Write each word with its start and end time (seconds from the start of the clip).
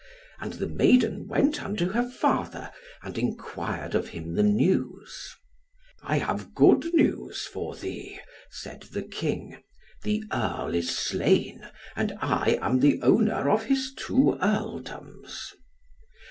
And 0.39 0.53
the 0.53 0.65
maiden 0.67 1.27
went 1.27 1.61
unto 1.61 1.89
her 1.89 2.01
father, 2.09 2.71
and 3.03 3.19
enquired 3.19 3.93
of 3.93 4.07
him 4.07 4.33
the 4.33 4.41
news. 4.41 5.35
"I 6.01 6.17
have 6.17 6.55
good 6.55 6.91
news 6.95 7.45
for 7.45 7.75
thee," 7.75 8.19
said 8.49 8.81
the 8.91 9.03
King, 9.03 9.61
"the 10.01 10.23
Earl 10.33 10.73
is 10.73 10.89
slain, 10.97 11.67
and 11.95 12.13
I 12.19 12.57
am 12.63 12.79
the 12.79 12.99
owner 13.03 13.47
of 13.47 13.65
his 13.65 13.93
two 13.95 14.39
Earldoms." 14.41 15.53